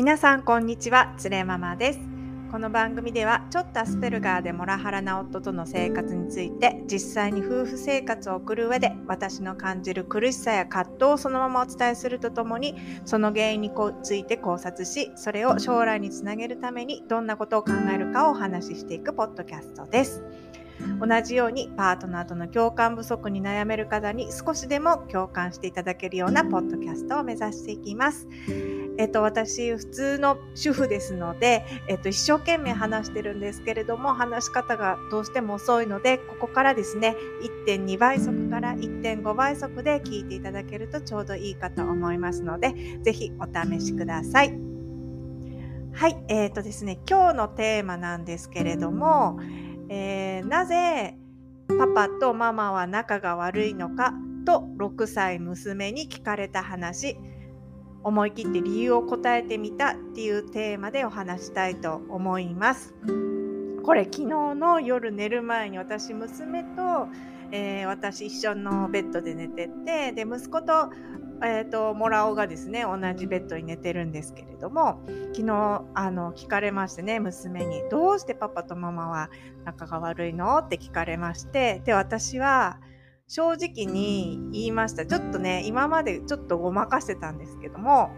[0.00, 2.00] 皆さんこんにちはつれママです
[2.50, 13.70] この番組ではちょっとアスペルガーでモラハラな夫との生活について実際に夫婦生活を送る上で私の感じる苦しさや葛藤をそのままお伝えするとともにその原因に
[14.02, 20.22] ついて考察しそれを将来につなげるためにどんなことを考えるかをお話ししていくポッドキャストです。
[20.98, 28.26] 同じようにパートナーとの共感不足に悩める方に少しでも共感していただけるようなポッドキャストを目指していきます。
[29.00, 37.16] えっと、私、普通の主婦ですので、えっと、一生懸命話してるんですけれども、話し方がどうしても遅いので、ここからですね、
[37.66, 44.48] 1.2倍速から1.5倍速で聞いていただけるとちょうどいいかと思いますので、ぜひお試しください。
[45.94, 49.40] はい、えっ、ー、とですね、今日のテーマなんですけれども、
[49.88, 51.16] えー、なぜ
[51.68, 54.12] パパとママは仲が悪いのか
[54.44, 57.16] と6歳娘に聞かれた話
[58.02, 62.94] 思い切って理由を答えてみたっていうテーマでお話したいと思います。
[63.82, 67.08] これ昨日の夜寝る前に私娘と、
[67.50, 70.90] えー、私一緒のベッドで寝ててで息子と
[71.42, 75.00] えーと、モラオがですね同じベッドに寝てるんですけれども
[75.34, 79.30] 昨日あの聞かれましてね娘に「どうしてパパとママは
[79.64, 82.78] 仲が悪いの?」って聞かれましてで私は
[83.30, 85.06] 正直に言いました。
[85.06, 88.10] ちょっとね今までちょっとごまかしてたんですけども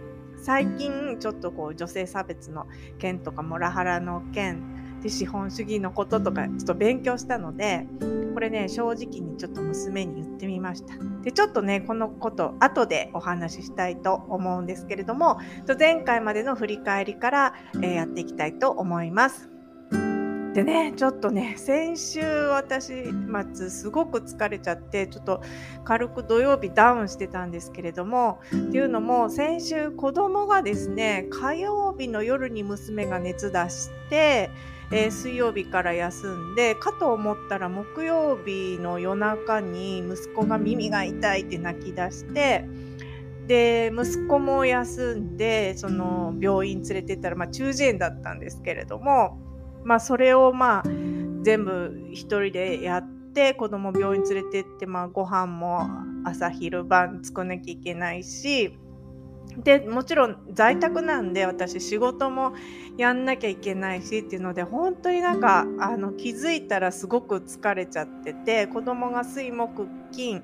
[0.43, 2.67] 最近ちょっとこう女性差別の
[2.99, 7.87] 件とかモラハラの件で資本主義のこととかちょっと勉強したので
[8.33, 10.95] これね正直にちょっと娘に言ってみました。
[11.23, 15.39] でちょっとねこのこと後でお話ししたいと思うんですけれども
[15.79, 19.52] 前回までの振り返りから、えやっていきたいと思います
[20.55, 22.93] でねちょっとね先週私
[23.55, 25.43] 末すごく疲れちゃってちょっと
[25.85, 34.51] 軽く土曜日ダウンしてたんですけれどもっていうのも先週子供がですね火曜日の夜に娘が熱出して
[34.95, 42.69] えー、水曜日から休んでかと思ったら木曜日の夜中に息子が耳が痛いって泣き出して
[43.47, 49.39] で息子も休んでその病院連れてったら、まあ、中耳炎だったんですけれども、
[49.85, 50.83] まあ、それをまあ
[51.43, 55.89] 全部一人でやって子供病院連れてって、まあ、ご飯も
[56.25, 58.79] 朝昼晩作らなきゃいけないし
[59.57, 62.55] でもちろん在宅なんで私仕事も
[62.97, 70.43] やんなきゃいけないしっていうので本当になんかあの気づいたらすごく疲れちゃってて子供が水木金、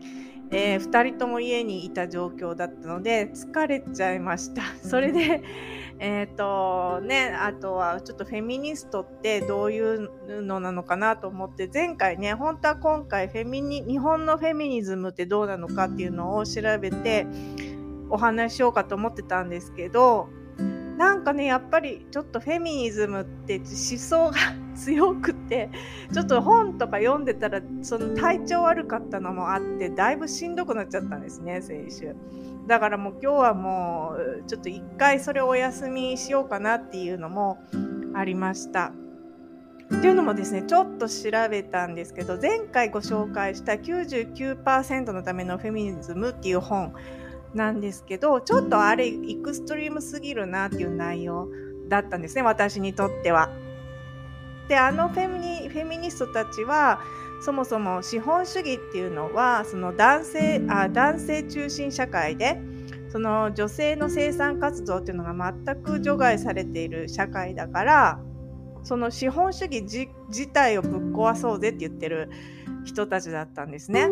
[0.50, 4.62] えー、2人とも家にいた状況だったので疲れちゃいました。
[4.82, 5.42] それで
[6.00, 17.26] えっ、ー、とね、あとはちょっとフェミニストってどういうのなのかなと思って前回ね本当は今回フェミニ日本のフェミニズムってどうなのかっていうのを調べて
[18.10, 20.28] お話ししようかと思ってたんですけど
[20.98, 24.36] なんかねやっぱりちょっとフェミニズムって思想が
[24.74, 25.70] 強くて
[26.12, 32.16] ちょっと本とか読んでたらその体調悪かったのもあってだいぶしんどくなっちゃったんですね先週。
[32.66, 37.62] だからもう今日はもうちょっと一回それをお休みしようかなっていうのも
[38.14, 38.92] ありました。
[39.96, 46.92] っていうのもですねちょっと調べたんですけど前回ご紹介した99%のためのフェミニズムっていう本
[47.54, 51.48] なんですけどちょっとあれエクストリームすぎるなっていう内容
[51.88, 53.50] だったんですね私にとっては。
[54.68, 57.00] であのフェミフェミニストたちは
[57.40, 62.60] そもそも資本主義っていうのはその男性あ男性中心社会で
[63.08, 68.20] その女性の生産活動っていうのが全く除外されている社会だから
[68.82, 72.30] その資本主義自体をぶっ壊そうぜって言ってる
[72.84, 74.08] 人たちだったんですね。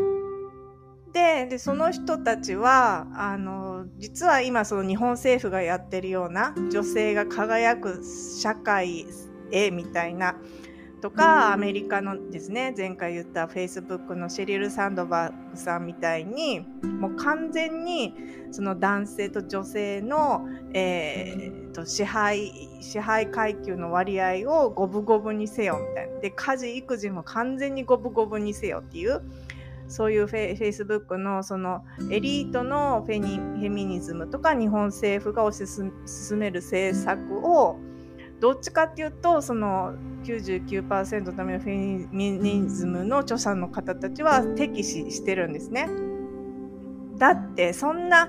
[1.16, 8.02] ででその人たちはあの実は今その日本政府がやってるような女性が輝く
[8.38, 9.06] 社会
[9.50, 10.36] へみたいな
[11.00, 18.12] とかアメリカのですね前回言ったフェイスブックのシェリル・サンドバーグさんみたいにもう完全に
[18.50, 22.52] その男性と女性の、えー、と支配
[22.82, 26.20] 支配階級の割合を五分五分にせよみたいな。
[26.20, 29.22] で家事育児も完全に五分五分にせよっていう
[29.88, 37.78] そういうフェイスブックのそのエリートのフェニフェミニズムとか日本政府が推し進める政策を
[38.40, 39.94] どっちかっていうとその
[40.24, 45.88] 99%のためのフェミニズムの著者の方たちは敵視してるんですね。
[47.16, 48.28] だってそんな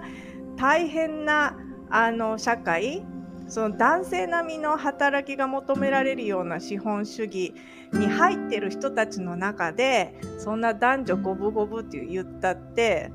[0.55, 1.57] 大変な
[1.89, 3.05] あの社会
[3.47, 7.53] その男性並みの働きが求められるような資本主義
[7.93, 13.11] に入ってる人たちの中でそんな男女五分五分って言ったって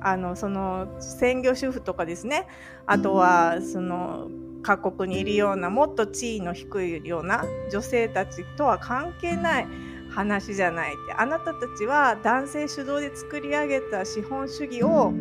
[0.00, 2.46] あのその専業主婦とかですね。
[2.86, 4.28] あとはその
[4.62, 9.66] 各国にいるようなもっと地位の低いような女性たちとは関係ない
[10.10, 11.14] 話じゃないって。
[11.16, 15.12] あなたたちは男性主導で作り上げた資本主義を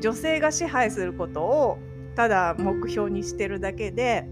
[0.00, 1.78] 女性が支配することを
[2.14, 4.26] ただ目標にしてるだけで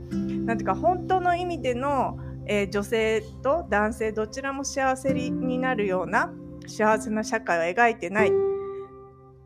[0.44, 6.32] なんていうか本当の意味での、えー、女性と男性どちらも幸せになるような
[6.66, 8.32] 幸せな社会を描いてない。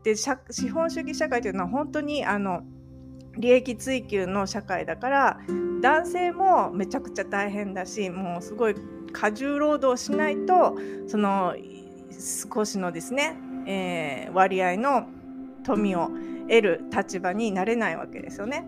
[0.03, 2.61] で資本主義社会というのは本当にあの
[3.37, 5.39] 利益追求の社会だから
[5.81, 8.75] 男性もめちゃくちゃ大変だしもうすごい
[9.11, 10.75] 過重労働しないと
[11.07, 11.55] その
[12.53, 13.35] 少しのですね、
[13.67, 15.07] えー、割合の
[15.63, 16.09] 富を
[16.47, 18.65] 得る立場になれないわけですよね。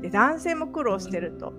[0.00, 1.54] で男性も苦労してると。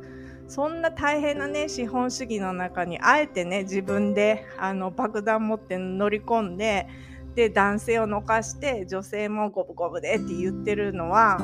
[0.47, 6.87] そんな大変なね資本主義の中にあえてね自分であの爆弾持って乗り込んで
[7.35, 11.39] で男性をのかして女性もゴブゴブでって言ってるのは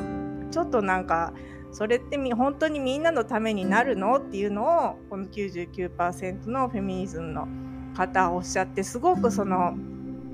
[0.50, 1.32] ちょっとなんか
[1.70, 4.16] それって本当にみんなのためになるの？
[4.16, 7.46] っていうのをこの99%のフェミニズムの
[7.94, 9.76] 方はおっしゃってすごくその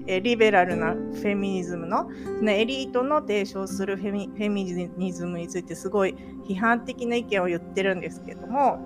[0.07, 6.15] えリベラルなフェミニズムのそのエリートの提唱するフェミフェミニズムについてすごい
[6.49, 8.81] 批判的な意見を言ってるんですけども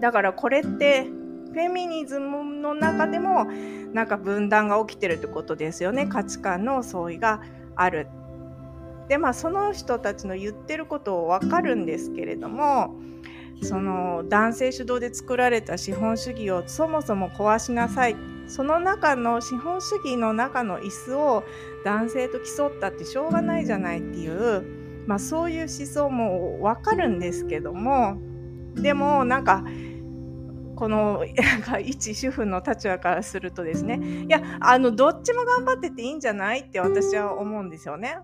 [0.00, 1.04] だからこれって
[1.52, 3.44] フェミニズムの中でも
[3.92, 6.06] なんか分断が起きてるってことですよね。
[6.06, 7.42] 価値観の相違が
[7.76, 8.08] ある。
[9.08, 12.94] でまあその人たちの言ってることを分かるんですけれども
[13.62, 18.12] その男性主導で作られた資本主義をそもそも壊しなさい。
[18.12, 21.44] ってその中の資本主義の中の椅子を
[21.84, 24.64] 男性と競ったってしょうがないじゃないっていう、
[25.06, 28.16] まあ、そういう思想も分かるんですけども
[28.74, 29.64] でもなんか
[30.76, 38.18] このなんか一主婦の立場からするとですねいやあのどっちも頑張ってていいんじゃないって私は思うんですよね。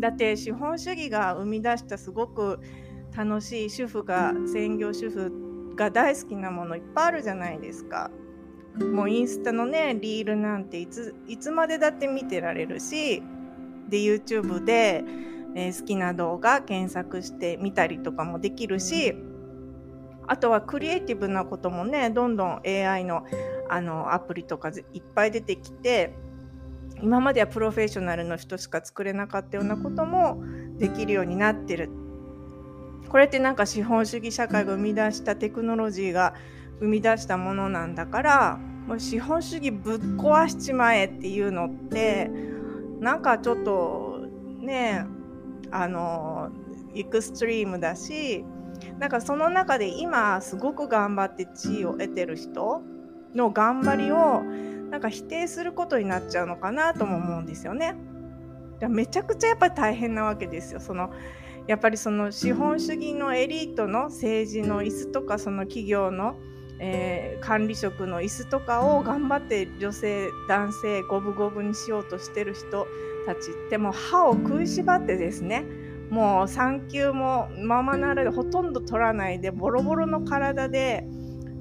[0.00, 2.58] だって資本主義が生み出したすごく
[3.16, 8.10] 楽しい主婦が専業主婦が大好きなものいっぱいあるじゃないですか。
[8.78, 13.22] もうインスタのねリールなんていついつまでだって見てられるし
[13.88, 15.04] で YouTube で、
[15.54, 19.14] えー、好きな動画検索して見たりとかもできるし
[20.26, 23.24] あとはクリエイティブなこともねどんどん AI の
[23.68, 26.14] あのアプリとかいっぱい出てきて
[27.02, 30.42] 今まではプロフェッショナルの人しか作れなかったようなことも
[30.78, 31.88] できるようになってる。
[33.08, 36.34] これってなんか資本主義社会が生み出したテクノロジーが
[36.80, 42.30] 生み出したものなんだからもう資本主義ぶっ壊しちまえっていうのって
[43.00, 44.26] なんかちょっと
[44.60, 45.06] ね
[45.70, 46.50] あの
[46.94, 48.44] エクストリームだし
[48.98, 52.82] なんかその中で今すごく頑張って地位を得てる人
[53.34, 54.42] の頑張りを
[54.90, 57.94] なんか否定することになっちゃうのかなとも思うんですよね。
[58.88, 60.80] めちゃくちゃやっぱり大変なわけですよ。
[60.80, 61.10] その
[61.66, 66.36] やっぱりその資本主義のエリートの政治の椅子とかその企業の、
[66.82, 72.86] えー、管理職の椅子とかを頑張って女性男性五分五分にしようとしてる人
[73.26, 75.64] たちってもう歯を食いしばってですね
[76.10, 81.04] もう産休もままならでほとんど取らないでボロボロの体で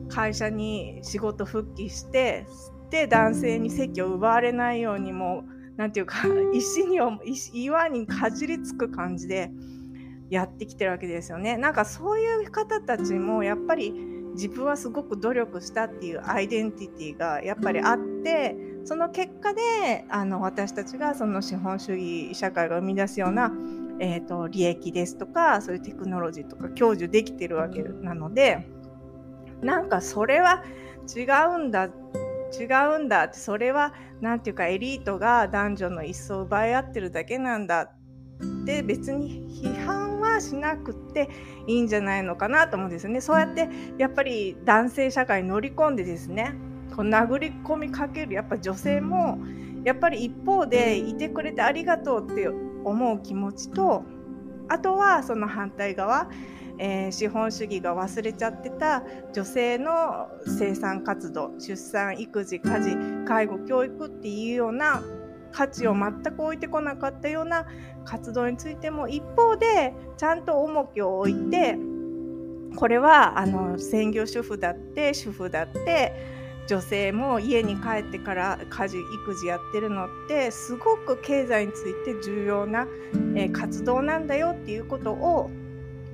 [0.08, 2.48] 会社に仕事復帰して
[2.90, 5.44] で男性に席を奪われないようにも
[5.76, 6.18] うなんていうか
[6.54, 7.00] 石に
[7.54, 9.52] 岩にかじりつく感じで
[10.30, 11.58] やってきてるわけですよね。
[11.58, 13.94] なんかそういう方たちもやっぱり
[14.34, 18.56] 自分はすごく努力したっていうアイデンティティがやっぱりあって
[18.86, 23.52] その結果であの私たちがその資本主義社会が生み出すような、
[24.00, 28.68] えーと、利益ですとかそういうテクノロジーとか享受できてるわけなので
[29.62, 30.64] なんかそれは
[31.14, 31.24] 違
[31.56, 31.90] うんだ
[32.58, 32.64] 違
[32.96, 40.09] うんだってそれは何て言うかエリートが男女の一層奪い合ってるだけなんだって別に批判
[40.40, 41.30] しなくて
[41.68, 43.22] いいんじゃないのかなと思うんですね。
[43.22, 46.56] そうやってやっぱり男性社会に乗り込んでですね
[46.96, 49.40] こう殴り込みかけるやっぱ女性も
[49.84, 54.04] やっぱり一方でいてくれてありがとうって思う気持ちと
[54.68, 56.30] あとはその反対側
[56.80, 59.04] えー、資本主義が忘れちゃってた
[59.34, 65.04] 女性の生産活動出産育児家事介護教育っていうような
[65.52, 67.66] 価値を全く置いてこなかったような
[68.06, 71.78] 活動についても一方でちゃんと重きを置いて
[72.76, 82.88] これはあの専業主婦だって主婦だって女性も家に帰ってから家事育児やってるのってすごく経済について重要な、
[83.36, 85.50] えー、活動なんだよっていうことを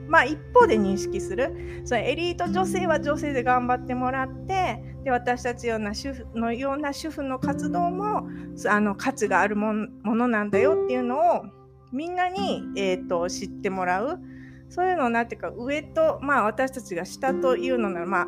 [0.07, 1.81] まあ、一方で認識する。
[1.83, 8.27] そのエリート女性は女性で頑張ってもらってで私たちような主婦のような主婦の活動も
[8.67, 9.71] あの価値があるも
[10.03, 11.45] のなんだよっていうのを
[11.91, 14.19] みんなに、えーと、知ってもらう。
[14.67, 18.25] そういうのをなんていうか上とまあ私たちが下というのならま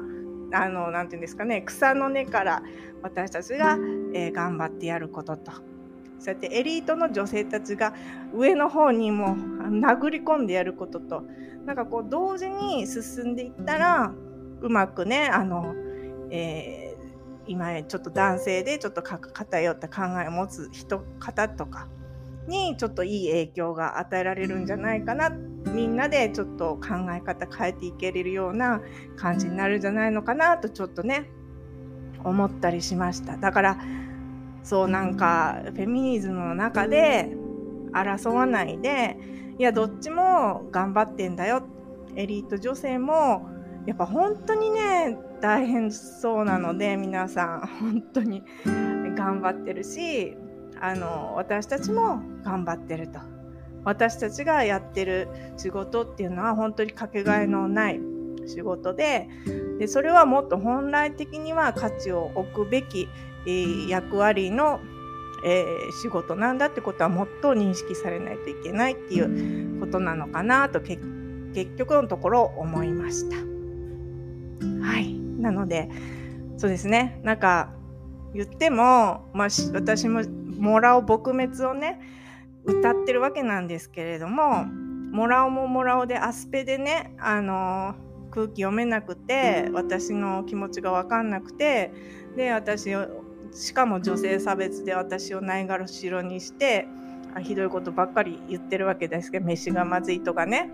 [0.54, 2.62] ああのなんていうんですかね草の根から
[3.02, 3.76] 私たちが、
[4.14, 5.52] えー、頑張ってやることと。
[6.20, 7.94] そうやってエリートの女性たちが
[8.34, 11.24] 上の方にも殴り込んでやることと。
[11.66, 14.14] なんかこう同時に進んでいったら
[14.62, 15.76] うまくねあの、
[16.32, 21.88] えー、今ちょっと男性でちょっと偏った考えを持つ人方とか
[22.48, 28.82] にちょっといい影響が与えられるんじゃないかなみんなでちょっと考え方変えていけれるような
[29.18, 31.30] 感じになるんじゃないのかなとちょっとね
[32.24, 33.38] 思ったりしました。
[33.38, 33.78] だから
[34.64, 37.36] そうなんかフェミニズムの中で
[37.94, 39.18] 争わないで
[39.58, 41.64] いやどっちも頑張ってんだよ。
[42.16, 43.48] エリート女性も
[43.86, 48.44] やっぱ本当にね大変そうなので皆さん本当に
[49.16, 50.36] 頑張ってるし
[50.80, 53.20] あの私たちも頑張ってると
[53.84, 55.28] 私たちがやってる
[55.58, 58.00] 仕事っていうのは本当にかけがえのない
[58.46, 59.28] 仕事で
[59.80, 63.08] でそれはもっと本来的には価値を置くべき、
[63.46, 64.80] えー、役割の、
[65.46, 71.02] えー、仕事なんだってことはもっと認識されないといけないっていうことなのかなと結
[71.78, 73.38] 局のところ思いました。
[74.86, 75.27] はい。
[75.38, 75.90] なので、
[76.58, 77.20] そうですね。
[77.24, 77.74] なんか
[78.34, 80.22] 言っても、まあ、私も
[80.58, 82.00] モラオ撲滅をね
[82.66, 87.96] 歌ってるわけなんですけれどもモラオもモラオでアスペでねあの
[88.30, 91.92] 空気読めなくて私の気持ちが分かんなくて
[92.36, 92.92] で私
[93.54, 96.88] しかも女性差別で私をないがらしろにして
[97.42, 100.70] ひどいことばっかり言ってるわけですけど飯がまずいとかね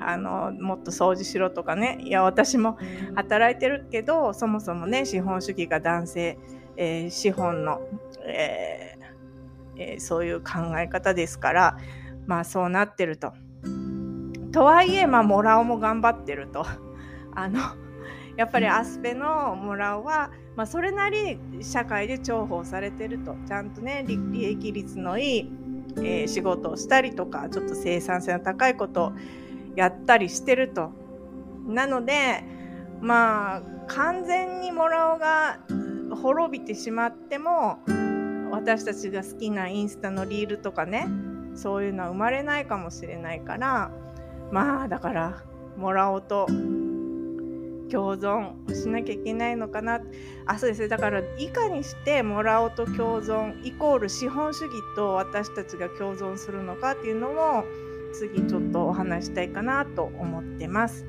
[0.00, 2.78] あのもっと掃除しろとかねいや私も
[3.14, 6.38] 働いてるけどそもそもね資本主義が男性、
[6.76, 7.80] えー、資本の、
[8.26, 9.06] えー
[9.78, 11.78] えー、そういう考え方ですから
[12.26, 13.32] まあそうなってると。
[14.52, 16.64] とはいえまあモラオも頑張ってると。
[17.34, 17.60] あの
[18.36, 25.52] やっぱりアスペのモラオは、まあ、それなり社会で重宝されてるとちゃんとね利益率のいい、
[25.98, 29.12] えー、仕事をしたりとかちょっと生産性の高いことを
[29.76, 30.90] やったりしてると。
[31.66, 32.42] なので
[33.00, 35.58] まあ完全にモラオが
[36.22, 37.78] 滅びてしまっても
[38.50, 41.06] 私たちが好きなインスタのリールとかね
[41.54, 43.90] そういうのは生まれないかもしれないから
[44.50, 45.42] まあだから
[45.76, 46.46] もらおうと
[47.90, 50.00] 共存しなきゃいけないのかな
[50.46, 57.64] あそうですねだからいかにしてもらおうと共存イコール資本主義と私たちが共存するのかっていうのも
[58.12, 61.06] 次ちょっとお話したいかなと思ってます。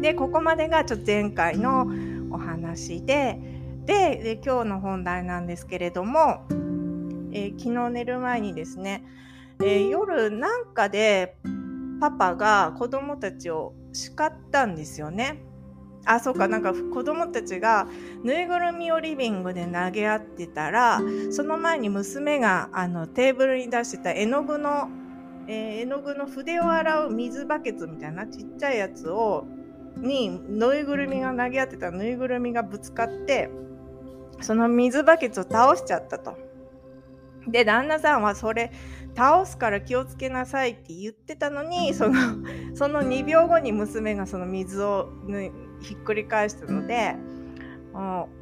[0.00, 1.86] でここまでがちょっと前回の
[2.30, 3.40] お話で
[3.86, 6.46] でで今日の本題なんですけれども、
[7.32, 9.04] えー、昨日寝る前にですね、
[9.60, 11.36] えー、夜なんかで
[12.00, 15.42] パパが子供たちを叱ったんですよね。
[16.06, 17.88] あそうかなんか子供たちが
[18.22, 24.88] ぬいぐるみをリビングで投げ合ってたらその前に娘があのテーブルに出してた絵の具の、
[25.48, 29.46] えー、絵の具の筆を洗う水バケツみたいなちっちゃいやつを
[29.96, 33.50] にぬいぐるみが投げ合ってたぬいぐるみがぶつかって
[34.40, 36.36] その水バケツを倒しちゃったと。
[37.48, 38.72] で、旦那さんはそれ
[39.16, 42.14] 倒すから気をつけなさいって言ってたのに、その
[42.74, 45.08] その2秒後に娘がその水を
[45.80, 47.16] ひっくり返したので、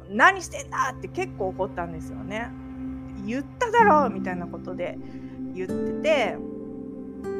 [0.09, 2.51] 何してんだって結構怒ったんですよね。
[3.25, 4.97] 言っただろうみたいなことで
[5.53, 6.37] 言ってて、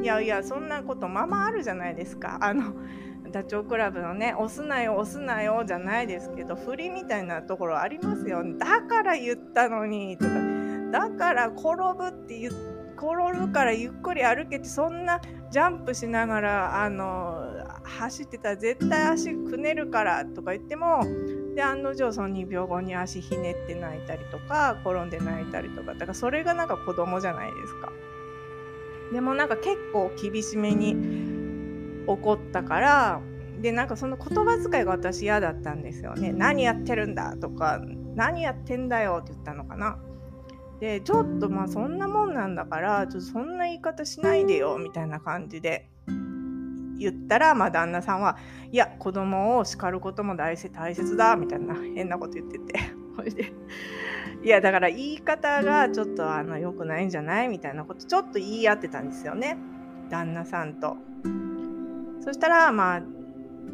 [0.02, 2.38] いやいや、そんなことままあるじゃないですか。
[2.40, 2.74] あの
[3.30, 10.30] ダチョウ倶楽部のね押すなよ押すなよじゃないですけど振りみたいなところありますよだから言ったのにとか
[10.92, 12.50] だから転ぶって言
[12.96, 17.44] 転ぶからゆっくり歩けてそんなジャンプしながらあの
[17.82, 21.02] 走ってたら絶対足くねるからとか言っても
[21.54, 27.92] で案の定その2秒後に足ひねって泣いたりとか転んで泣いたりとかだからそれがなんか子供じゃないですか。
[29.12, 30.96] でもなんか結構厳しめに
[32.06, 33.20] 怒ったから
[33.60, 36.32] でなんかその言葉遣いが私嫌だったんですよね。
[36.32, 37.80] 何やってるんだとか
[38.14, 39.98] 何やってんだよって言ったのかな。
[40.80, 45.88] でちょっとまあそんなもんなんだからちょっとそんな言い方しないでよみたいな感じで
[46.98, 48.36] 言ったら、まあ、旦那さんは
[48.70, 53.05] いや子供を叱ることも大切だみたいな変なこと言ってて。
[53.24, 53.52] いで
[54.42, 57.48] いやだから言い方がちょっとあの良くないんじゃない？
[57.48, 59.56] みたいなことちょっと言い合ってたんですよね
[60.10, 60.96] 旦那さんと。
[62.20, 63.02] そしたらまあ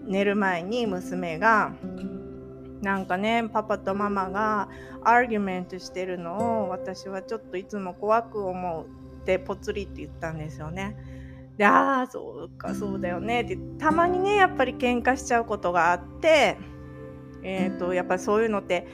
[0.06, 1.72] 寝る前に娘が
[2.82, 4.68] なんかねパパとママが
[5.04, 8.86] アーギュメントしてるのを私はちょっといつも怖く思う
[9.22, 10.96] ってぽつりって言ったんですよね。
[11.56, 16.56] でああそうかそうだよねってたまにねやっぱり喧嘩しちゃうことがあって
[17.42, 18.86] えっ、ー、とやっぱそういうのって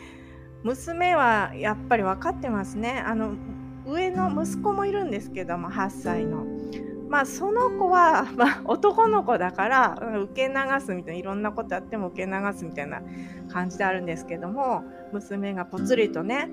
[0.65, 3.03] 娘はやっぱり分かってますね。
[3.07, 3.35] あの
[3.87, 6.45] 上の息子もいるんですけども8歳の。
[7.09, 13.01] まあその子は、まあ、男の子だから受け流すみたいないろんなことやっても受け流すみたいな
[13.51, 14.85] 感じであるんですけども
[15.15, 16.51] 娘がぽつりとね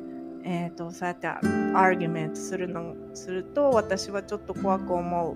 [0.47, 5.35] えーと、そうやってアーギュメントするのすると私はちょっと怖く思う。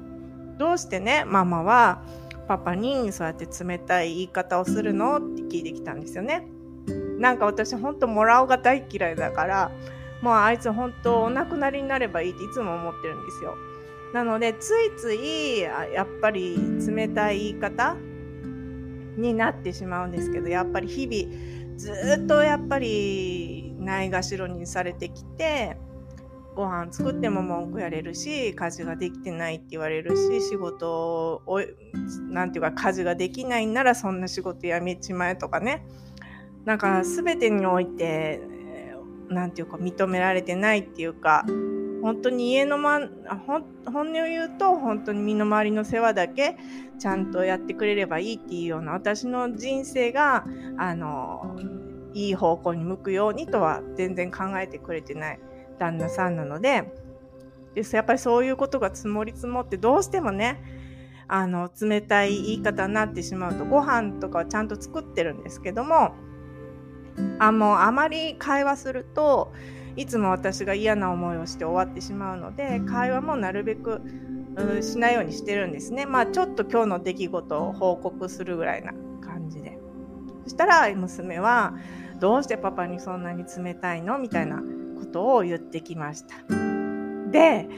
[0.60, 2.04] どうしてねママは
[2.48, 5.18] パパにそうやって冷たい言い方をするの？
[5.18, 6.48] って聞いてきたんですよね。
[7.20, 9.72] なんか私ほんともらおうが大嫌いだから
[10.22, 13.56] もうあいつ本当お亡くなりになればいいっていつも思ってるんですよ。
[14.14, 16.58] なのでついついやっぱり
[16.88, 17.96] 冷たい言い方
[19.18, 21.92] になってしまうんですけどやっぱり日々ず
[22.24, 25.78] っとやっぱりないがしろにされてきて
[26.56, 31.62] ご飯作っても文句言われるし家事ができてないって言われるし仕事を
[32.30, 35.86] 何て言うか家事ができないんならそんな仕事やめちまえとかね。
[36.70, 38.40] なんか全てにおいて
[39.28, 41.44] 何て言うか認められてないっていうか
[42.04, 43.00] 本当に家のま
[43.48, 46.58] 本音を言うと本当に身の回りの世話だけ
[47.00, 50.46] ちゃんとやってくれればいいっていうような私の人生が
[50.78, 51.58] あの
[52.14, 55.40] いい方向に向くようにとは全然考えてくれてない
[55.80, 56.94] 旦那さんなので
[57.74, 60.62] でやっぱりそういうことが積もり積もってどうしてもね
[61.28, 66.14] あの冷たい言い方になってしまうとご飯とかはちゃんと作ってるんですけども
[67.40, 69.54] あもうあまり会話すると
[69.96, 74.02] いつも私が嫌な思いをして終わってしまうので会話もなるべく
[74.82, 76.06] しないようにしてるんですね。
[76.06, 79.78] まあちょっと今日の出来事を報告するぐらいな感じで。
[80.44, 81.76] そしたら娘は
[82.20, 84.62] 「どうしてパパにそんなに冷たいの?」みたいな
[85.00, 86.36] ことを言ってきました。
[87.32, 87.70] で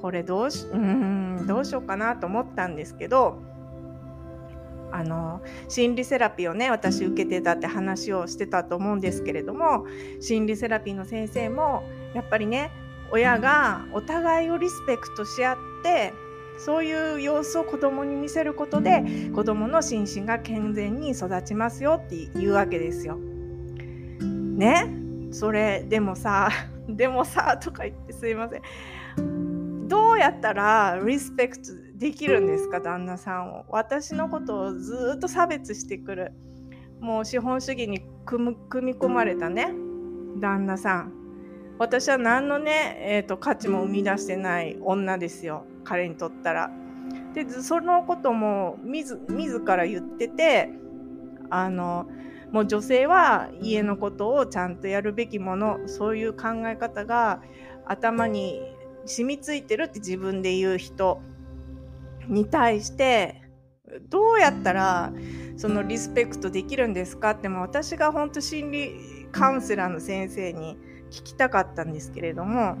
[0.00, 3.42] これどうしうんどうしようかなと思ったんですけど
[4.94, 9.86] あの心理セラピーをね私受けてたって話をしてたと思うんですけれども
[10.20, 11.82] 心理セラピーの先生も
[12.14, 12.70] やっぱりね
[13.10, 16.14] 親がお互いをリスペクトし合って
[16.58, 19.02] そういう様子を子供に見せることで
[19.34, 23.16] 子供の心身が健全に育ちますよっていうわけですよ。
[23.16, 24.88] ね？
[25.32, 26.48] それでもさ
[26.88, 29.88] でもさとか言ってすいません。
[29.88, 31.58] どうやったらリスペク
[31.94, 33.64] できるんですか旦那さんを。
[33.68, 36.32] 私のことをずっと差別してくる。
[37.00, 39.72] もう資本主義に組み込まれたね
[40.40, 41.12] 旦那さん。
[41.78, 45.66] 私は何のね、えーと、価値も生み出してない女ですよ。
[45.84, 46.70] 彼にとったら。
[47.34, 49.18] でそのことも自
[49.66, 50.70] ら言ってて
[51.50, 52.06] あの
[52.52, 57.42] もう女性は家のことをちゃんとやるべきものそういう考え方が
[57.84, 58.62] 頭に
[59.04, 61.20] 染みついてるって自分で言う人
[62.28, 63.42] に対して
[64.08, 65.12] どうやったら
[65.56, 67.30] そのリスペクトできるんですか？
[67.30, 68.94] っても私が本当心理
[69.30, 70.76] カウンセラーの先生に
[71.10, 72.76] 聞きたかったんですけれども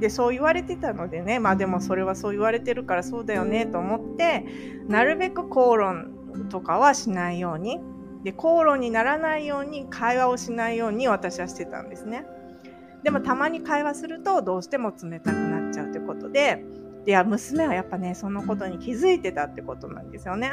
[0.00, 4.44] でそう言われてたのでねまあでもそれはそう言われてるからそうだよねと思って
[4.88, 7.80] なるべく口論とかはしないように
[8.24, 12.24] で口論にならないように会話をしないように私はしてたんですね。
[13.02, 16.64] でもたまに会話するとどうしても冷たくなっちゃうってことで
[17.04, 20.52] でや娘はやっぱねそのことに気づいてたってことなんですよね。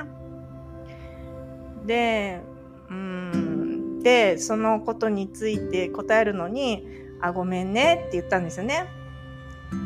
[1.85, 2.41] で
[2.89, 6.87] うんでそのことについて答えるのに
[7.21, 8.85] 「あごめんね」って言ったんですよね。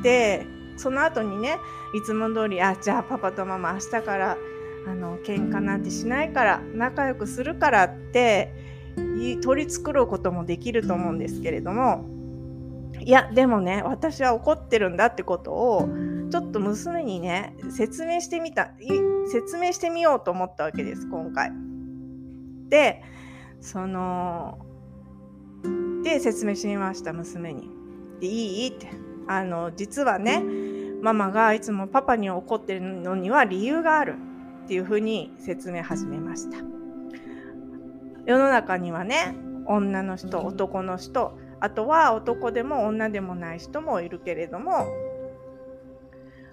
[0.01, 0.45] で
[0.77, 1.57] その後にね
[1.93, 4.37] いつも通り「あじゃあパパとママ明日から
[4.87, 8.53] あの喧嘩なんてしないから仲良くするから」って
[9.41, 12.05] 取り繕うこともできると思うんですけれども
[13.05, 15.89] いやでもね私は怒ってるんだってことを
[16.31, 18.71] ちょっと娘にね説明してみた
[19.31, 21.51] 説明してみようと思ったわけです今回。
[22.69, 23.03] で
[23.61, 24.57] その
[26.03, 27.69] で説明してみました娘に。
[28.19, 28.69] でいい？
[28.69, 28.89] って
[29.27, 30.43] あの実はね
[31.01, 34.15] ママがいつもパパに怒ってるのには理由がある
[34.65, 36.57] っていうふうに説明始めました。
[38.25, 39.35] 世の中にはね
[39.65, 44.85] 女の人男の人あとは男でも女でもない人もいるけれども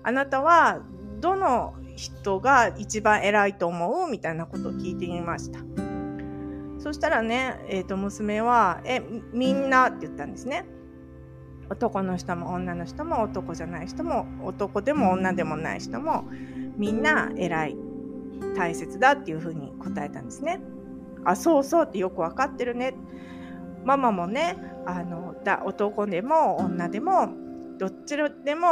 [0.04, 0.82] あなたは
[1.18, 5.58] どの人が一番偉いと思うみたいなことを聞いてみました。
[6.78, 9.02] そしたらね、えー、と娘は、え、
[9.34, 10.64] みんなって言ったんですね。
[11.68, 16.24] 男の人も女の人も男じゃない人も男でも女でもない人も
[16.76, 17.76] みんな偉い
[18.56, 20.60] 大切だっていうふうに答えたんですね。
[21.24, 22.94] あそうそうってよく分かってるね。
[23.84, 27.28] ママもねあのだ男でも女でも
[27.78, 28.66] どっちでも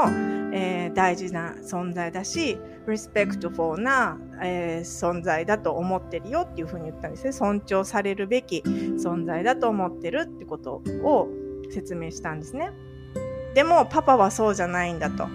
[0.53, 7.33] えー、大事な存在だし respectful な、えー、存在だと思ってるよっていうふうに言ったんですね。
[7.33, 11.29] 尊重されるべき存在だと思ってるってことを
[11.71, 12.71] 説明したんですね。
[13.55, 15.29] でもパパはそうじゃないんだと。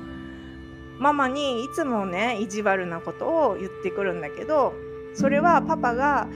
[1.00, 4.74] ママにいつもね意地悪なことを言ってくるんだけど
[5.16, 6.28] それはパパが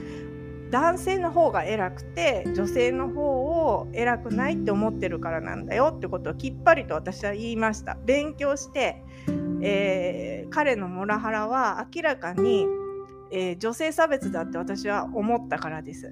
[0.70, 7.96] 男性の方が偉くて女性の方を偉くないって思ってるからなんだよってことをきっぱりと私は言いました。
[8.04, 9.02] 勉強して、
[9.62, 12.66] えー、彼のモラハラは明らかに、
[13.30, 16.08] えー、女性差別だって私は思ったからです。
[16.08, 16.10] っ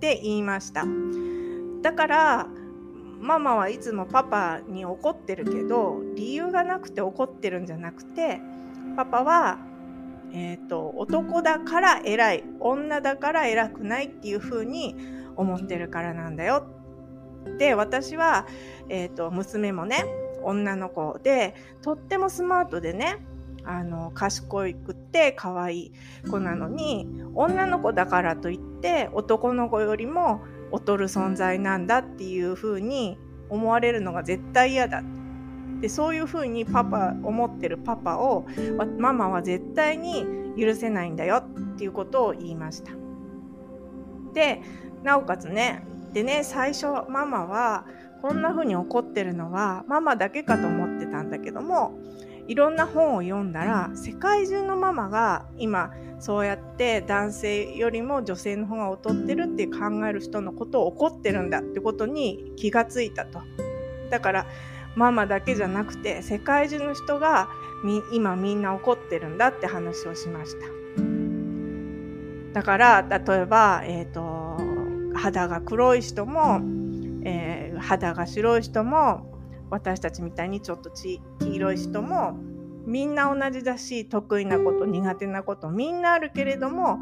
[0.00, 0.84] て言いました。
[1.82, 2.46] だから
[3.20, 8.40] ママはいつもパパに怒ってるけど理由がなくて怒ってるんじゃなくて
[8.96, 9.58] パパは
[10.32, 14.94] えーと、男だから偉い女だから偉くないっていう風に
[15.36, 16.66] 思ってるからなんだよ。
[17.58, 18.46] で私は、
[18.88, 20.04] えーと、娘もね
[20.42, 23.18] 女の子でとってもスマートでね
[23.64, 25.92] あの賢いくって可愛い
[26.30, 35.17] 子なのに女の子だからといって男の子よりも劣る存在なんだっていう風に思われるのが絶対嫌だって。
[35.80, 38.46] でそういうふうにパパ思ってるパパを
[38.98, 40.26] ママは絶対に
[40.58, 42.92] 許せないんだよっていうことを言いました。
[44.34, 44.60] で
[45.02, 47.86] なおかつねでね最初ママは
[48.22, 51.98] こんな風に怒ってるのはママだけかと思ってたんだけども
[52.48, 63.40] いろんな本を読んだら世界中のママが今そうやって男性よりも女性の方が劣ってるって考える人のことを怒ってるんだってことに気がついたと。
[64.10, 64.46] だから
[64.96, 67.48] ママだけじゃなくて世界中の人が
[68.12, 70.66] 今みんな怒ってるんだって話をしました。
[72.52, 74.56] だから例えば、えーと、
[75.14, 76.60] 肌が黒い人も、
[77.24, 79.32] えー、肌が白い人も
[79.70, 82.36] 私たちみたいにちょっと黄色い人も
[82.86, 86.98] みんな同じだし得意なこと苦手なことみんなあるけれども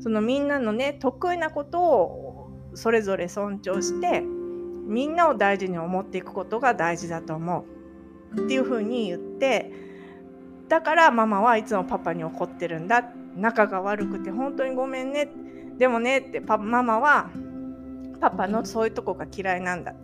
[0.00, 4.22] そのみんなのね得意なことをそれぞれ尊重して
[4.86, 7.66] みんなを大事に思っていくことが大事だと思
[8.34, 8.44] う。
[8.44, 9.72] っていうふうに言って
[10.68, 13.04] だからママはいつもパパに怒ってるんだ。
[13.36, 15.28] 仲が悪くて本当にごめんね。
[15.78, 17.30] でもねってパママは
[18.20, 19.94] パパのそういうとこが嫌いなんだ。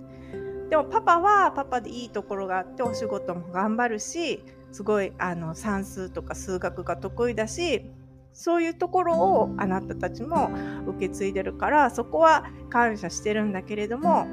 [0.68, 7.90] でもパパはパパでいいところがあってお仕事も頑張るしすごいあの算数とか数学が得意だし
[8.32, 10.50] そういうところをあなたたちも
[10.86, 14.26] 受け継いでるからそこは感謝してるんだけれども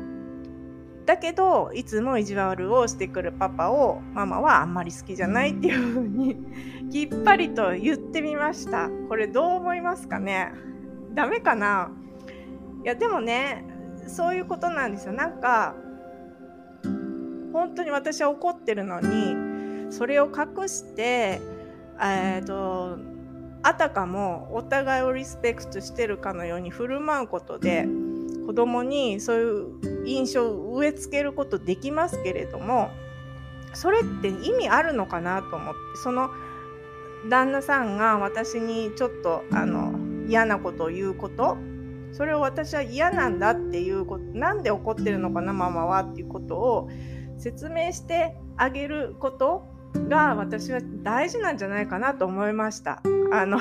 [1.09, 6.37] だけどいつも意地悪をしてくるパパをママはあんまり好きじゃないっていう風に
[6.91, 8.91] きっぱりと言ってみました。
[9.07, 10.53] これどう思いますかね？
[11.15, 11.89] ダメかな？
[12.83, 13.65] いやでもね
[14.05, 15.13] そういうことなんですよ。
[15.13, 15.73] なんか
[17.53, 21.41] 本当に私は怒ってるのにそれを隠して
[21.99, 22.99] えっ、ー、と
[23.63, 27.87] あたかもお互いをリスペクトしてるかのように振る舞うことで
[28.49, 32.89] 子供にそういう印象を植え付けることできますけれども
[33.75, 36.31] それって意味あるのかなと思ってその
[37.29, 39.93] 旦那さんが私にちょっとあの
[40.27, 41.57] 嫌なことを言うこと
[42.11, 46.89] それを私は嫌なんだっていうことなんで怒ってるのかなママはっていうことを
[47.37, 53.03] 説明してあげることが私は大事なんじゃないかなと思いました。
[53.31, 53.59] あの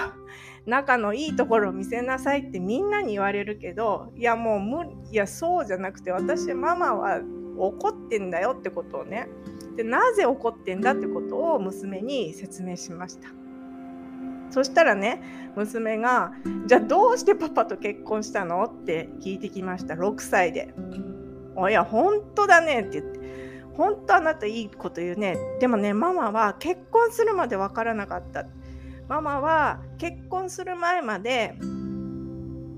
[0.68, 7.20] 仲のいいところを見せなさいってみんなに言われるけどいやもう無いやそうじゃなくて私ママは
[7.57, 9.28] 怒ってんだよってことをね。
[9.76, 13.28] でなぜ怒ってんだってことを娘に説明しました。
[14.50, 15.22] そしたらね
[15.57, 16.33] 娘が
[16.66, 19.94] 「じゃあどうしてパパと結婚したの?」って聞いてきました。
[19.94, 20.74] 6歳で
[21.57, 23.20] 「おや本当だね」って言って
[23.72, 28.44] 「本当あなたいいこと言うね」でもねママは結婚するまで分からなかった。
[29.09, 31.55] ママは結婚する前まで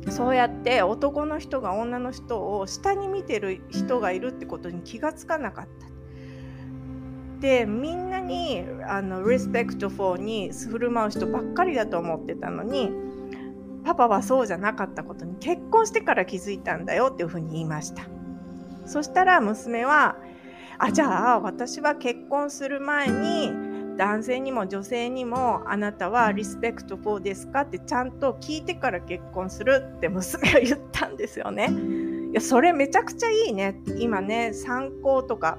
[0.09, 5.91] そうやって男の人が女の人を下に見てる人がいるってことに気がつかなかった。
[7.41, 12.91] でみんなにあの respectful に振る舞う人ばっかりだと思ってたのに
[13.83, 18.03] パパはそうじゃなかったことに結婚してから気づいたんだよっていうふうに言いました
[18.85, 20.17] そしたら娘は
[20.79, 23.70] あじゃあ私は結婚する前に
[24.01, 31.69] 男性にも女性にもあなたは respectful ですかってちゃんと聞いてから結婚するって娘が言ったんですよね。
[32.31, 33.79] いやそれめちゃくちゃいいね。
[33.99, 35.59] 今ね参考とか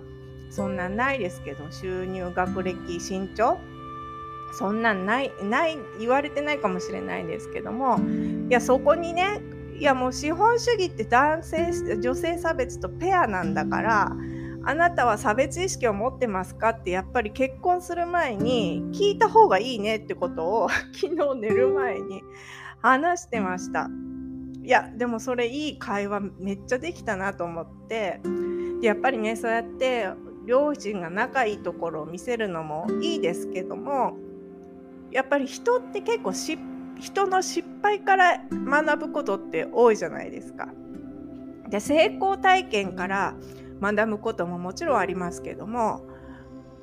[0.49, 3.59] そんなんないですけど収入学歴身長。
[4.57, 7.99] そんなんないない言われてないかもしれないですけども。
[8.49, 9.39] いやそこにね
[9.77, 14.15] いやもう資本主義って男性女性差別とペアなんだから
[14.63, 22.23] あなたは差別意識を持ってますかってやっぱり結婚する前に聞いた方がいいねってことを 昨日寝る前に
[22.81, 23.89] 話してました。
[24.63, 28.21] いやでもそれいい会話めっちゃできたなと思って
[28.83, 30.09] やっぱりねそうやって
[30.45, 34.17] 両親が仲いいところを見せるのもいいですけども
[35.11, 40.69] やっぱり人って結構人の失敗から学ぶことって多いじゃないですか。
[41.69, 43.33] で成功体験から
[43.81, 46.05] 学ぶことももちろんありますけども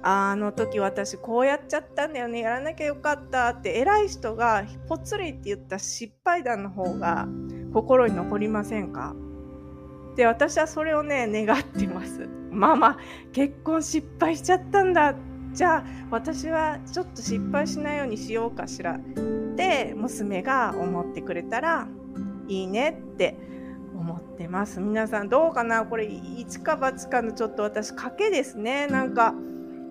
[0.03, 7.27] あの時私こうやっちゃったんだよねやらなきゃよかったって偉い人がぽつりって言った失敗談の方が
[7.73, 9.15] 心に残りませんか？
[10.17, 12.29] で私はそれをね願ってます。
[12.51, 12.99] ママ
[13.33, 15.15] 結婚失敗しちゃったんだ。
[15.53, 18.95] じゃあ私はちょっと失敗しないようにしようかしら。
[18.95, 18.99] っ
[19.57, 21.89] て娘が思ってくれたら
[22.49, 23.37] いいねって
[24.09, 24.81] 思ってます。
[24.81, 25.85] 皆さんどうかな？
[25.85, 28.87] これ一か八かのちょっと私賭けですね。
[28.87, 29.35] なんか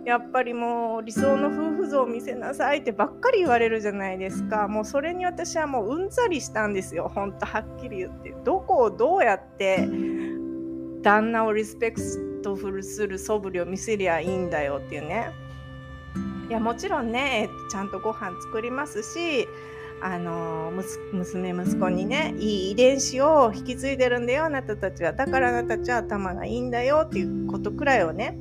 [0.05, 4.67] やっぱりもう理想の夫婦像を見せなさいってばっかり言われるじゃないですか。
[4.67, 7.11] もうそれに私はもううんざりしたんですよ。
[7.13, 8.33] ほんとはっきり言って。
[8.43, 9.87] どこをどうやって
[11.03, 12.01] 旦那をリスペク
[12.41, 15.29] トフルする素振りを見せりゃいいんだよっていうね。
[16.49, 19.47] いやもちろんねちゃんとご飯作りますし
[20.01, 20.71] あの
[21.11, 28.37] 娘息子にねいい遺伝子を引き継いでるんだよあなたたちはだからあなたたちは頭がいいんだよっていうことくらいをね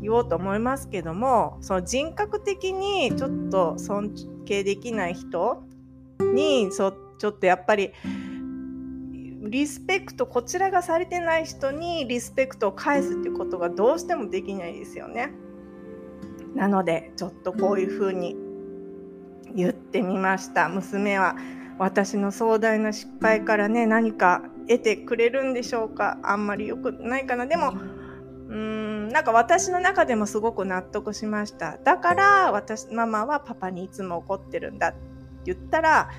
[0.00, 4.12] 言おうと思いますけどもその人格的にちょっと尊
[4.44, 5.62] 敬できない人
[6.34, 7.92] にそちょっとやっぱり
[9.40, 15.32] リスペクトこちらがされてない人にリスペクトを返すっていうことがどうしてもできないですよね。
[16.54, 18.36] なのでちょっとこういうふうに
[19.54, 20.68] 言ってみました。
[20.68, 21.36] 娘は
[21.78, 26.18] 私の壮大な失敗からね何か得てくれるんでしょうか？
[26.22, 27.46] あんまり良くないかな。
[27.46, 31.78] でもうーんなんか私の中でもすごく納得しました。
[31.78, 34.98] だから私ママはパパにいつも怒ってるんだって
[35.46, 36.10] 言ったら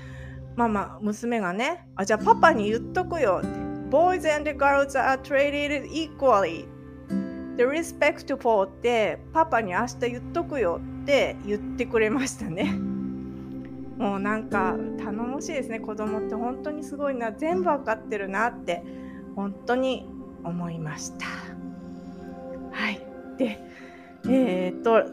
[0.56, 3.40] ママ娘がねあじゃあパパに言っとくよ。
[3.42, 6.64] って Boys and girls are treated equally.
[7.56, 12.78] The respectful ってパパに明日言っとくよって言ってくれましたね。
[14.00, 15.78] もうなんか頼もしいですね。
[15.78, 17.32] 子供って本当にすごいな。
[17.32, 18.82] 全部わかってるなって
[19.36, 20.08] 本当に
[20.42, 21.26] 思いました。
[22.72, 23.02] はい。
[23.36, 23.60] で、
[24.26, 25.04] えー、っと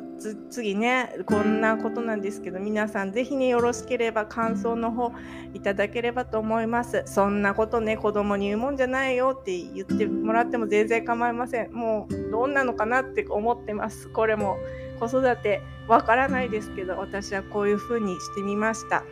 [0.49, 5.11] 次ねこんなことなんですけど皆さんぜひねよろしければ感想の方
[5.53, 7.03] いただければと思います。
[7.07, 11.73] そんなことね子供に言うもんじゃないよって言ってもらっても全然構いません。
[11.73, 14.07] もうどんなのかなって思ってます。
[14.07, 14.57] これも
[14.97, 19.03] 子育てわからないですけど私はこういう風にしてみました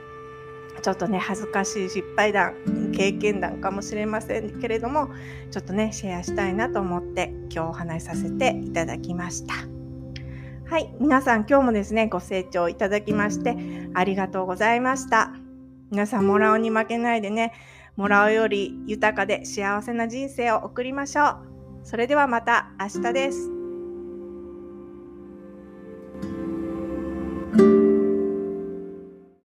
[0.82, 5.10] ちょっとね恥ずかしい失敗談経験談かもしれませんけれども
[5.52, 9.76] ちょっとねシェアしたいなと思って今日お話しさせていただきました。
[10.68, 10.92] はい。
[11.00, 13.56] 皆さん今日もですね、ご清聴いただきまして
[13.94, 15.32] ありがとうございました。
[15.92, 17.54] 皆さん、もらおうに負けないでね、
[17.96, 21.38] もらうより豊かで幸せな人生を送りましょう。
[21.84, 23.55] それではまた明日です。